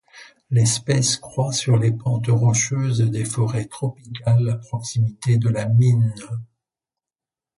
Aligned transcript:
L'espèce 0.49 1.15
croit 1.17 1.51
sur 1.53 1.77
les 1.77 1.91
pentes 1.91 2.25
rocheuses 2.25 3.01
des 3.07 3.23
forêts 3.23 3.65
tropicales 3.67 4.49
à 4.49 4.55
proximité 4.55 5.37
de 5.37 5.47
la 5.47 5.67
mine. 5.69 6.15